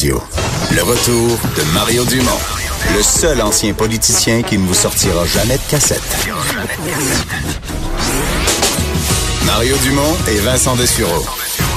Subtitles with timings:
[0.00, 2.38] Le retour de Mario Dumont,
[2.96, 6.28] le seul ancien politicien qui ne vous sortira jamais de cassette.
[9.44, 11.26] Mario Dumont et Vincent Dessureau.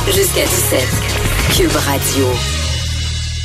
[0.05, 0.88] Jusqu'à 17.
[1.57, 2.28] Cube Radio.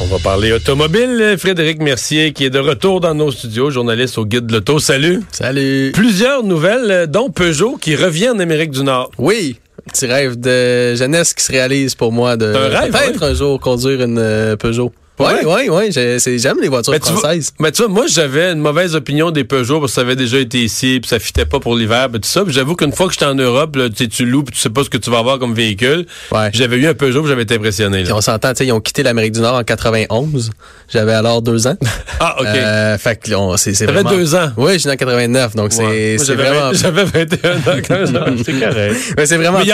[0.00, 1.36] On va parler automobile.
[1.38, 4.78] Frédéric Mercier qui est de retour dans nos studios, journaliste au Guide de l'Auto.
[4.78, 5.22] Salut.
[5.32, 5.92] Salut.
[5.94, 9.10] Plusieurs nouvelles, dont Peugeot qui revient en Amérique du Nord.
[9.16, 12.52] Oui, petit rêve de jeunesse qui se réalise pour moi de
[12.90, 14.92] peut-être un jour conduire une euh, Peugeot.
[15.18, 16.38] Oui, oui, oui.
[16.38, 17.52] J'aime les voitures Mais tu, vois, françaises.
[17.58, 20.38] mais tu vois, moi, j'avais une mauvaise opinion des Peugeot parce que ça avait déjà
[20.38, 22.42] été ici, puis ça fitait pas pour l'hiver, puis tout ça.
[22.46, 24.84] J'avoue qu'une fois que j'étais en Europe, là, tu tu loues, puis tu sais pas
[24.84, 26.06] ce que tu vas avoir comme véhicule.
[26.32, 26.50] Ouais.
[26.52, 28.04] J'avais eu un Peugeot, j'avais été impressionné.
[28.04, 28.14] Là.
[28.14, 30.50] on s'entend, tu sais, ils ont quitté l'Amérique du Nord en 91.
[30.88, 31.76] J'avais alors deux ans.
[32.20, 32.46] Ah, OK.
[32.46, 34.10] Euh, fait que c'est vraiment...
[34.10, 34.50] deux ans.
[34.56, 36.16] Oui, né en 89, donc Ouais.
[36.18, 36.70] c'est vraiment...
[36.70, 38.04] 20 j'avais 21 ans quand
[38.44, 38.96] C'est correct.
[39.16, 39.66] Mais c'est vraiment Mais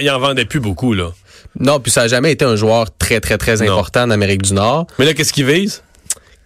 [0.00, 1.10] il en vendait plus beaucoup, là.
[1.58, 3.72] Non, puis ça a jamais été un joueur très, très, très Non.
[3.72, 4.86] important en Amérique du Nord.
[4.98, 5.82] Mais là, qu'est-ce qu'ils visent?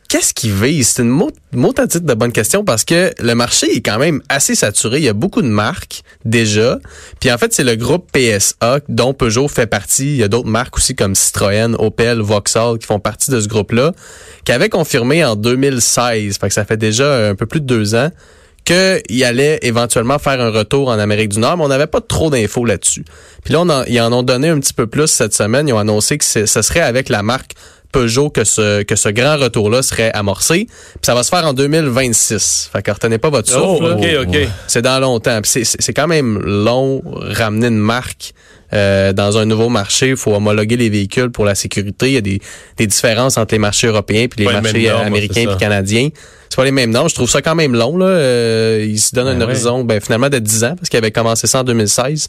[0.09, 0.89] Qu'est-ce qui vise?
[0.89, 3.99] C'est une mot, mot à titre de bonne question parce que le marché est quand
[3.99, 4.99] même assez saturé.
[4.99, 6.79] Il y a beaucoup de marques déjà.
[7.21, 10.13] Puis en fait, c'est le groupe PSA dont Peugeot fait partie.
[10.13, 13.49] Il y a d'autres marques aussi comme Citroën, Opel, Vauxhall qui font partie de ce
[13.49, 13.93] groupe-là,
[14.45, 17.95] qui avait confirmé en 2016, fait que ça fait déjà un peu plus de deux
[17.95, 18.11] ans,
[18.65, 22.31] qu'il allait éventuellement faire un retour en Amérique du Nord, mais on n'avait pas trop
[22.31, 23.05] d'infos là-dessus.
[23.45, 25.69] Puis là, on en- ils en ont donné un petit peu plus cette semaine.
[25.69, 27.53] Ils ont annoncé que ce serait avec la marque
[27.93, 30.67] Peugeot que ce, que ce grand retour-là serait amorcé.
[30.67, 32.71] Puis ça va se faire en 2026.
[32.73, 33.93] Fait que retenez pas votre Oh, souffle.
[33.93, 34.49] OK, OK.
[34.67, 35.39] C'est dans longtemps.
[35.45, 38.33] C'est quand même long ramener une marque
[38.73, 40.09] euh, dans un nouveau marché.
[40.09, 42.07] Il faut homologuer les véhicules pour la sécurité.
[42.09, 42.41] Il y a des,
[42.77, 46.09] des différences entre les marchés européens puis les marchés normes, euh, américains puis canadiens.
[46.49, 47.09] C'est pas les mêmes noms.
[47.09, 47.97] Je trouve ça quand même long.
[47.97, 48.07] Là.
[48.07, 49.45] Euh, ils se donnent un Ben ouais.
[49.53, 52.29] horizon ben, finalement de 10 ans parce qu'ils avaient commencé ça en 2016.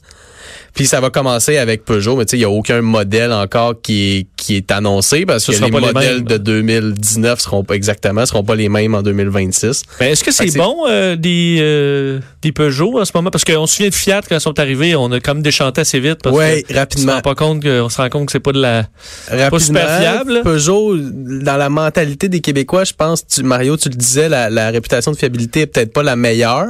[0.73, 3.81] Puis ça va commencer avec Peugeot, mais tu sais, il n'y a aucun modèle encore
[3.81, 7.75] qui est, qui est annoncé parce Ce que les pas modèles de 2019 seront pas
[7.75, 9.83] exactement, seront pas les mêmes en 2026.
[9.99, 13.11] Ben, Est-ce que Fait c'est que c'est- bon euh, des, euh, des Peugeot en ce
[13.15, 13.29] moment?
[13.31, 15.99] Parce qu'on se souvient de Fiat quand ils sont arrivés, on a comme déchanté assez
[15.99, 16.19] vite.
[16.25, 17.13] Parce Ouais, que on se rapidement.
[17.13, 18.85] rend pas compte que, on se rend compte que c'est pas de la.
[19.29, 20.41] Rapidement, super fiable.
[20.43, 24.69] Peugeot, dans la mentalité des Québécois, je pense, tu, Mario, tu le disais, la, la
[24.71, 26.67] réputation de fiabilité est peut-être pas la meilleure.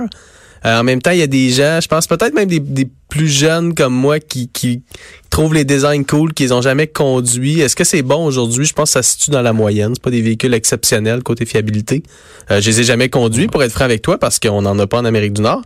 [0.66, 2.88] Euh, en même temps, il y a des gens, je pense peut-être même des, des
[3.08, 4.82] plus jeunes comme moi qui, qui
[5.30, 7.60] trouvent les designs cool, qu'ils ont jamais conduits.
[7.62, 8.66] Est-ce que c'est bon aujourd'hui?
[8.66, 9.92] Je pense que ça se situe dans la moyenne.
[9.94, 12.02] C'est pas des véhicules exceptionnels côté fiabilité.
[12.50, 14.88] Euh, je les ai jamais conduits, pour être franc avec toi, parce qu'on n'en a
[14.88, 15.62] pas en Amérique du Nord.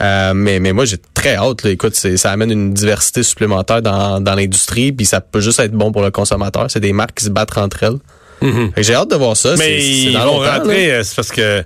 [0.00, 1.62] Euh, mais, mais moi, j'ai très hâte.
[1.64, 1.70] Là.
[1.70, 5.72] Écoute, c'est- ça amène une diversité supplémentaire dans, dans l'industrie, puis ça peut juste être
[5.72, 6.70] bon pour le consommateur.
[6.70, 7.98] C'est des marques qui se battent entre elles.
[8.40, 9.56] Que j'ai hâte de voir ça.
[9.56, 11.64] Mais ils dans vont rentrer, euh, c'est parce que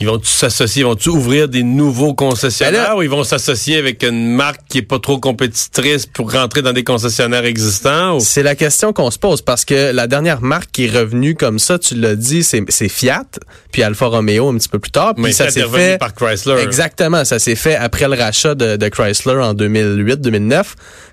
[0.00, 2.72] ils vont s'associer, ils vont ouvrir des nouveaux concessionnaires?
[2.82, 6.32] Ben là- ou ils vont s'associer avec une marque qui est pas trop compétitrice pour
[6.32, 8.16] rentrer dans des concessionnaires existants?
[8.16, 11.36] ou- C'est la question qu'on se pose parce que la dernière marque qui est revenue
[11.36, 13.24] comme ça, tu l'as dit, c'est Fiat,
[13.70, 16.56] puis Alfa Romeo un petit peu plus tard, puis Mais ça s'est fait par Chrysler.
[16.62, 20.64] Exactement, ça s'est fait après le rachat de, de Chrysler en 2008-2009.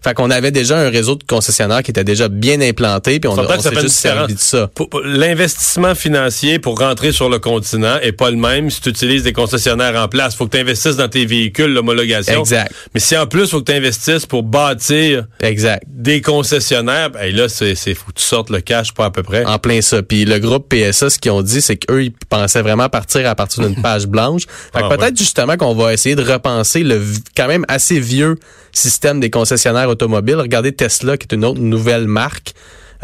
[0.03, 3.38] Fait qu'on avait déjà un réseau de concessionnaires qui était déjà bien implanté, puis on,
[3.38, 4.72] on s'est juste servi de ça.
[5.03, 9.34] L'investissement financier pour rentrer sur le continent est pas le même si tu utilises des
[9.34, 10.36] concessionnaires en place.
[10.36, 12.40] faut que tu investisses dans tes véhicules, l'homologation.
[12.40, 12.72] Exact.
[12.94, 15.84] Mais si en plus, faut que tu investisses pour bâtir Exact.
[15.88, 19.46] des concessionnaires, ben là, c'est faut que tu sortes le cash pas à peu près.
[19.46, 20.02] En plein ça.
[20.02, 23.36] Puis le groupe PSA, ce qu'ils ont dit, c'est qu'eux, ils pensaient vraiment partir à
[23.36, 24.44] partir d'une page blanche.
[24.74, 27.02] Fait que Ah, peut-être justement qu'on va essayer de repenser le
[27.36, 28.38] quand même assez vieux
[28.72, 30.36] système des concessionnaires automobiles.
[30.38, 32.53] Regardez Tesla, qui est une autre nouvelle marque,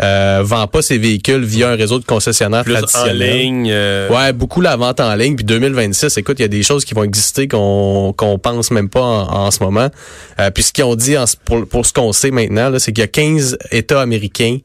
[0.01, 3.37] euh, vend pas ses véhicules via un réseau de concessionnaires Plus en traditionnels.
[3.37, 3.69] ligne.
[3.71, 5.35] euh, Ouais, beaucoup la vente en ligne.
[5.35, 8.89] Puis 2026, écoute, il y a des choses qui vont exister qu'on qu'on pense même
[8.89, 9.89] pas en, en ce moment.
[10.39, 13.01] Euh, puis ce qu'ils ont dit en pour, pour ce qu'on sait maintenant, c'est qu'il
[13.01, 14.57] y a 15 États américains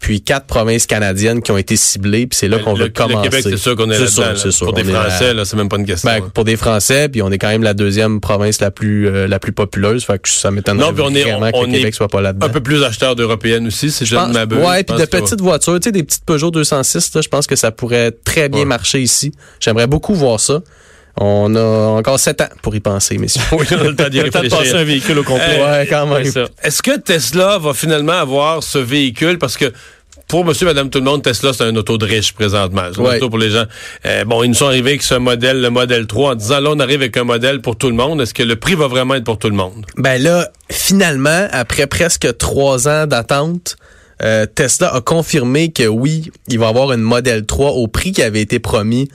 [0.00, 2.26] puis quatre provinces canadiennes qui ont été ciblées.
[2.26, 3.14] Puis c'est là le- qu'on veut commencer.
[3.16, 4.36] le Québec, c'est sûr qu'on est, sûr, là.
[4.36, 4.66] sûr.
[4.66, 6.10] Pour des On Français, là, c'est même pas une question.
[6.10, 9.26] Ben, pour des Français, puis on est quand même la deuxième province la plus euh,
[9.26, 10.04] la plus populeuse.
[10.04, 12.46] Fait que ça m'étonnerait Non, puis on vraiment on que le Québec soit pas là-dedans.
[12.46, 14.58] un peu plus acheteur d'européennes aussi, si je ne m'abuse.
[14.58, 17.56] ouais, puis de petites voitures, tu sais, des petites Peugeot 206, là, je pense que
[17.56, 18.66] ça pourrait très bien Ouais.
[18.66, 19.32] marcher ici.
[19.60, 20.60] J'aimerais beaucoup voir ça.
[21.18, 21.62] On a
[21.98, 23.42] encore sept ans pour y penser, messieurs.
[23.52, 25.62] Oui, on a le temps d'y de passer un véhicule au complet.
[25.62, 26.26] ouais, quand même.
[26.62, 29.38] Est-ce que Tesla va finalement avoir ce véhicule?
[29.38, 29.72] Parce que
[30.28, 32.82] pour monsieur, madame, tout le monde, Tesla, c'est un auto de riche présentement.
[32.92, 33.16] C'est un Ouais.
[33.16, 33.64] auto pour les gens.
[34.04, 36.70] Euh, bon, ils nous sont arrivés avec ce modèle, le modèle 3, en disant là,
[36.72, 38.20] on arrive avec un modèle pour tout le monde.
[38.20, 39.86] Est-ce que le prix va vraiment être pour tout le monde?
[39.96, 43.76] Ben là, finalement, après presque trois ans d'attente,
[44.22, 48.22] euh, Tesla a confirmé que oui, il va avoir une Model 3 au prix qui
[48.22, 49.08] avait été promis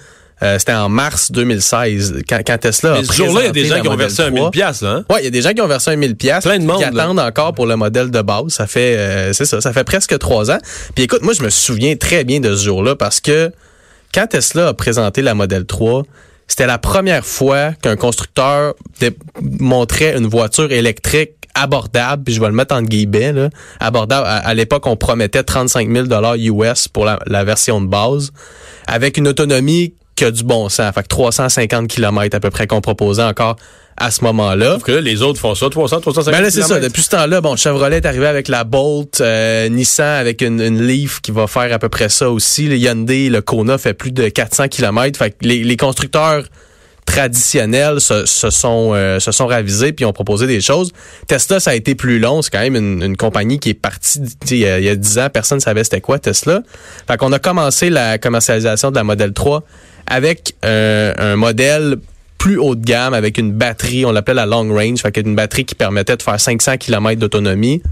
[0.43, 3.51] Euh, C'était en mars 2016, quand, quand Tesla a Mais ce jour-là, il y a
[3.51, 4.41] des gens qui ont versé un 3.
[4.41, 5.05] 1000 piastres, là, hein?
[5.09, 6.77] Ouais, il y a des gens qui ont versé un 1000 pièces Plein de monde,
[6.77, 7.03] qui là.
[7.03, 8.47] attendent encore pour le modèle de base.
[8.49, 10.57] Ça fait, euh, c'est ça, ça fait presque trois ans.
[10.95, 13.51] Puis écoute, moi je me souviens très bien de ce jour-là parce que
[14.13, 16.03] quand Tesla a présenté la Model 3,
[16.47, 18.73] c'était la première fois qu'un constructeur
[19.41, 23.49] montrait une voiture électrique abordable, puis je vais le mettre en guillemets, là,
[23.79, 24.25] abordable.
[24.25, 26.07] À, à l'époque, on promettait 35 000
[26.63, 28.31] US pour la, la version de base,
[28.87, 30.93] avec une autonomie qui a du bon sens.
[30.93, 33.55] Fait que 350 km à peu près qu'on proposait encore
[33.97, 34.73] à ce moment-là.
[34.73, 36.79] Sauf que là, les autres font ça, 300, 350 Ben là, c'est ça.
[36.79, 40.85] Depuis ce temps-là, bon, Chevrolet est arrivé avec la Bolt, euh, Nissan avec une, une
[40.85, 42.67] Leaf qui va faire à peu près ça aussi.
[42.67, 45.17] Le Hyundai, le Kona fait plus de 400 km.
[45.17, 46.43] Fait que les, les constructeurs
[47.05, 50.91] traditionnels se, sont euh, se sont ravisés puis ont proposé des choses.
[51.27, 52.41] Tesla, ça a été plus long.
[52.41, 54.95] C'est quand même une, une compagnie qui est partie, il y a- il y a
[54.95, 56.61] 10 ans, personne ne savait c'était quoi Tesla.
[57.07, 59.63] Fait qu'on a commencé la commercialisation de la Model 3
[60.07, 61.97] avec euh, un modèle
[62.37, 65.63] plus haut de gamme avec une batterie, on l'appelait la long range, fait qu'une batterie
[65.65, 67.83] qui permettait de faire 500 km d'autonomie.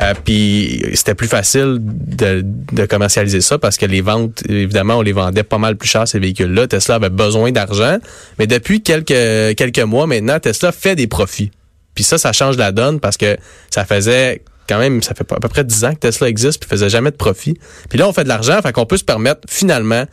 [0.00, 5.12] Euh, puis c'était plus facile de, commercialiser ça parce que les ventes, évidemment, on les
[5.12, 6.68] vendait pas mal plus cher ces véhicules-là.
[6.68, 7.98] Tesla avait besoin d'argent,
[8.38, 11.50] mais depuis quelques quelques mois maintenant, Tesla fait des profits.
[11.94, 13.36] Puis ça, ça change la donne parce que
[13.70, 16.68] ça faisait quand même, ça fait à peu près 10 ans que Tesla existe puis
[16.68, 17.58] faisait jamais de profit.
[17.88, 20.04] Puis là, on fait de l'argent, fait qu'on peut se permettre finalement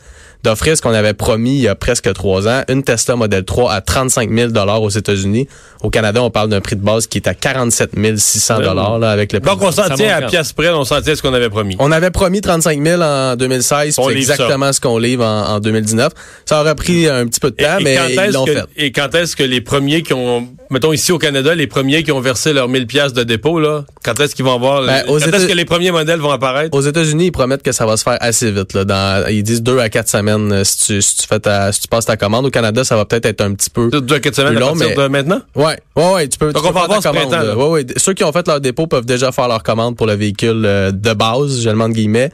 [0.46, 3.72] d'offrir ce qu'on avait promis il y a presque trois ans, une Tesla Model 3
[3.72, 5.48] à 35 000 aux États-Unis.
[5.82, 9.32] Au Canada, on parle d'un prix de base qui est à 47 600 là, avec
[9.32, 11.34] le prix Donc, on s'en tient à pièce près, on s'en tient à ce qu'on
[11.34, 11.76] avait promis.
[11.78, 15.60] on avait promis 35 000 en 2016, On c'est exactement ce qu'on livre en, en
[15.60, 16.12] 2019.
[16.44, 18.44] Ça aurait pris un petit peu de temps, Et- et mais quand ils est-ce l'ont
[18.44, 18.64] que- fait.
[18.76, 22.12] Et quand est-ce que les premiers qui ont, mettons ici au Canada, les premiers qui
[22.12, 25.12] ont versé leurs 1000 piastres de dépôt, là, quand est-ce qu'ils vont avoir, Ben, quand
[25.12, 26.74] aux est-ce États- que les premiers modèles vont apparaître?
[26.76, 28.72] Aux États-Unis, ils promettent que ça va se faire assez vite.
[28.72, 31.72] Là, dans, ils disent deux à quatre semaines euh, si tu, si tu fais ta,
[31.72, 32.46] si tu passes ta commande.
[32.46, 33.90] Au Canada, ça va peut-être être un petit peu.
[33.90, 35.40] Deux à quatre semaines plus à long, partir mais- de maintenant?
[35.54, 36.52] Ouais, ouais, ouais, tu peux.
[36.52, 37.54] Donc, tu on peux va faire ta avoir ce commande, printemps, là.
[37.54, 37.56] là.
[37.56, 37.86] Ouais, ouais.
[37.96, 40.92] Ceux qui ont fait leur dépôt peuvent déjà faire leur commande pour le véhicule euh,
[40.92, 42.30] de base, je le demande guillemets.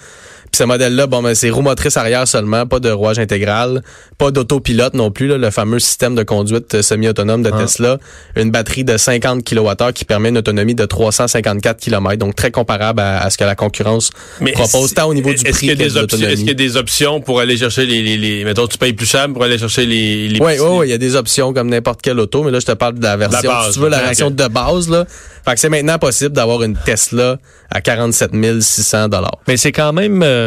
[0.53, 3.83] Puis ce modèle-là, bon, ben, c'est roue motrice arrière seulement, pas de rouage intégral,
[4.19, 7.63] pas d'autopilote non plus, là, le fameux système de conduite euh, semi-autonome de Ah.
[7.63, 7.97] Tesla,
[8.37, 13.01] une batterie de 50 kWh qui permet une autonomie de 354 km, donc très comparable
[13.01, 14.11] à, à ce que la concurrence
[14.53, 16.19] propose, tant au niveau du est-ce prix qu'il y a que des options.
[16.29, 18.93] Est-ce qu'il y a des options pour aller chercher les, les, les- mettons, tu payes
[18.93, 21.17] plus cher pour aller chercher les, les Oui, petits- oui, oui, il y a des
[21.17, 23.73] options comme n'importe quelle auto, mais là, je te parle de la version, base, si
[23.73, 25.07] tu veux, la version de base, là.
[25.47, 27.39] Fait que c'est maintenant possible d'avoir une Tesla
[27.71, 29.09] à 47 600
[29.49, 30.42] Mais c'est quand même euh,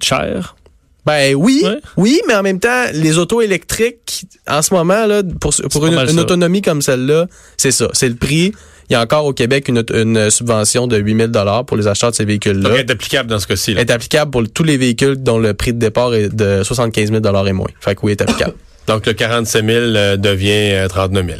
[0.00, 0.56] cher?
[1.04, 1.78] Ben oui, Ouais.
[1.96, 5.52] oui, mais en même temps, les autos électriques, en ce moment, là, pour,
[5.86, 8.52] une, autonomie comme celle-là, c'est ça, c'est le prix.
[8.90, 12.10] Il y a encore au Québec une, une subvention de 8000 dollars pour les achats
[12.10, 12.70] de ces Donc, véhicules-là.
[12.74, 13.72] elle est applicable dans ce cas-ci.
[13.72, 17.08] Elle est applicable pour tous les véhicules dont le prix de départ est de 75
[17.08, 17.70] 000 dollars et moins.
[17.80, 18.54] Fait que oui, elle est applicable.
[18.88, 21.38] Donc, le 47 000 euh, devient euh, 39 000.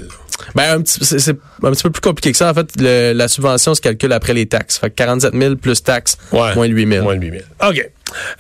[0.55, 2.51] Ben, un petit, c'est, c'est un petit peu plus compliqué que ça.
[2.51, 4.79] En fait, le- la subvention se calcule après les taxes.
[4.79, 6.55] Fait que 47 000 plus taxes, Ouais.
[6.55, 7.03] moins 8 000.
[7.05, 7.43] Moins de 8 000.
[7.71, 7.91] OK.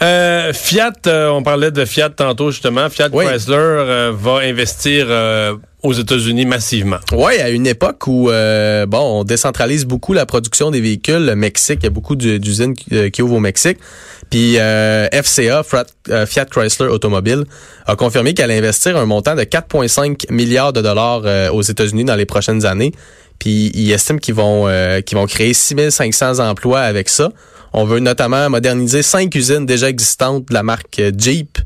[0.02, 2.88] Euh, Fiat, euh, on parlait de Fiat tantôt, justement.
[2.88, 3.24] Fiat Oui.
[3.26, 6.98] Chrysler euh, va investir euh, aux États-Unis massivement.
[7.12, 11.26] Ouais, à une époque où euh, bon, on décentralise beaucoup la production des véhicules.
[11.26, 13.78] Le Mexique, il y a beaucoup d'u- d'usines qui, euh, qui ouvrent au Mexique.
[14.30, 17.44] Puis euh, FCA, Fiat, euh, Fiat Chrysler Automobile,
[17.86, 22.04] a confirmé qu'elle allait investir un montant de 4,5 milliards de dollars euh, aux États-Unis
[22.04, 22.92] dans les prochaines années.
[23.38, 27.30] Puis ils estiment qu'ils vont euh, qu'ils vont créer 6500 emplois avec ça.
[27.72, 31.58] On veut notamment moderniser cinq usines déjà existantes de la marque euh, Jeep.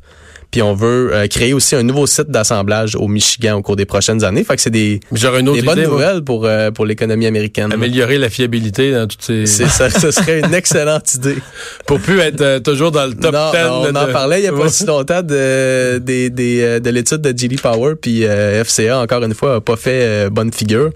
[0.51, 3.85] Puis on veut euh, créer aussi un nouveau site d'assemblage au Michigan au cours des
[3.85, 4.43] prochaines années.
[4.43, 7.73] Fait que c'est des, une autre des bonnes idée, nouvelles pour, euh, pour l'économie américaine.
[7.73, 9.47] Améliorer la fiabilité dans toutes ces...
[9.47, 11.37] C'est ça, ce serait une excellente idée.
[11.87, 13.59] Pour plus être euh, toujours dans le top non, 10.
[13.59, 16.81] non, on de- en parlait il y a pas si longtemps de, des, des, euh,
[16.81, 20.31] de l'étude de GD Power, puis euh, FCA, encore une fois, a pas fait euh,
[20.31, 20.91] bonne figure.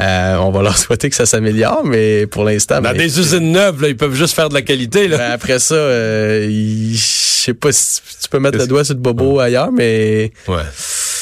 [0.00, 2.76] Euh, on va leur souhaiter que ça s'améliore, mais pour l'instant...
[2.76, 5.08] Dans ben, des usines neuves, là, ils peuvent juste faire de la qualité.
[5.08, 5.18] Là.
[5.18, 9.00] ben, après ça, euh, je sais pas si tu peux mettre le doigt sur le
[9.00, 10.56] bobo ailleurs, mais Ouais.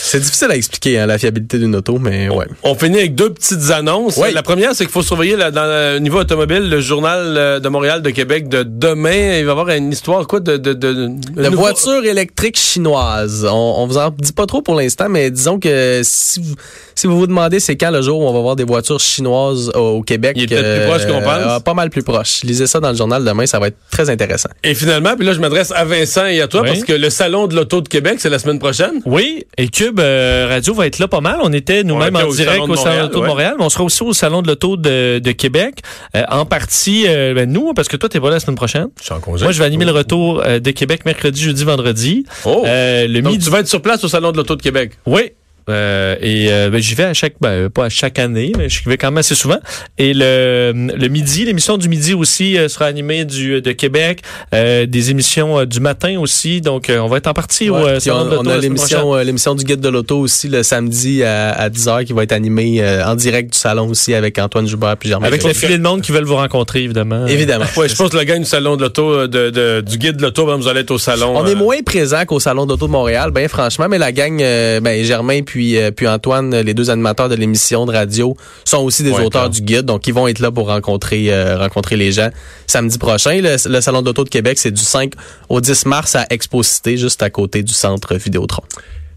[0.06, 2.46] C'est difficile à expliquer hein, la fiabilité d'une auto, mais ouais.
[2.62, 4.16] On finit avec deux petites annonces.
[4.16, 4.32] Oui.
[4.32, 7.68] La première, c'est qu'il faut surveiller là, dans le niveau automobile le journal euh, de
[7.68, 9.38] Montréal, de Québec de demain.
[9.38, 11.08] Il va y avoir une histoire quoi de de de, de
[11.44, 13.44] nouveau- voiture électrique chinoise.
[13.50, 16.54] On, on vous en dit pas trop pour l'instant, mais disons que si vous,
[16.94, 19.70] si vous vous demandez c'est quand le jour où on va voir des voitures chinoises
[19.74, 21.42] au, au Québec, Il est peut-être plus proche qu'on pense.
[21.46, 22.42] ah, pas mal plus proche.
[22.44, 24.50] Lisez ça dans le journal demain, ça va être très intéressant.
[24.62, 26.68] Et finalement, puis là, je m'adresse à Vincent et à toi Oui.
[26.68, 29.00] parce que le salon de l'auto de Québec, c'est la semaine prochaine.
[29.04, 31.38] Oui, et Cube Cube euh, Radio va être là pas mal.
[31.42, 33.26] On était nous-mêmes en direct au Salon de l'Auto de.
[33.26, 35.80] Montréal, mais on sera aussi au Salon de l'Auto de, de Québec.
[36.14, 38.88] Euh, en partie, euh, ben, nous, parce que toi, t'es pas là la semaine prochaine.
[38.98, 39.44] Je suis en congé.
[39.44, 42.26] Moi, je vais animer le retour euh, de Québec mercredi, jeudi, vendredi.
[42.44, 42.62] Oh.
[42.64, 43.44] Le Donc, midi.
[43.44, 44.92] tu vas être sur place au Salon de l'Auto de Québec.
[45.06, 45.32] Oui.
[45.68, 48.80] Euh, et euh, ben, j'y vais à chaque, ben, pas à chaque année, mais j'y
[48.86, 49.58] vais quand même assez souvent.
[49.98, 54.20] Et le, le midi, l'émission du midi aussi euh, sera animée du, de Québec,
[54.54, 56.60] euh, des émissions euh, du matin aussi.
[56.60, 59.22] Donc, euh, on va être en partie au Ouais, euh, Salon on, a l'émission euh,
[59.24, 62.78] l'émission du guide de l'auto aussi le samedi à, à 10h qui va être animée
[62.80, 65.82] euh, en direct du salon aussi avec Antoine Joubert puis Germain Avec le filet de
[65.82, 67.26] monde qui veulent vous rencontrer, évidemment.
[67.26, 67.64] Évidemment.
[67.76, 70.16] Ouais, je pense que le gars du Salon de l'Auto, euh, de, de- du guide
[70.16, 71.36] de l'Auto, ben, vous allez être au salon.
[71.36, 74.40] On euh, est moins présent qu'au salon d'auto de Montréal, ben franchement, mais la gang,
[74.40, 78.78] euh, ben Germain puis euh, puis Antoine, les deux animateurs de l'émission de radio, sont
[78.78, 79.50] aussi des Ouais, auteurs clair.
[79.50, 82.30] du guide, donc ils vont être là pour rencontrer euh, rencontrer les gens
[82.66, 83.40] samedi prochain.
[83.40, 85.12] Le, le salon d'auto de Québec, c'est du 5
[85.48, 88.62] au 10 mars à Expo Cité, juste à côté du centre Vidéotron.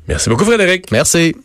[0.08, 0.92] Merci beaucoup, Frédéric.
[0.92, 1.36] Merci.